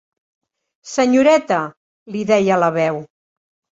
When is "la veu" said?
2.63-2.99